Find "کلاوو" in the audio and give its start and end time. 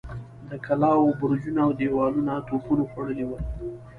0.65-1.17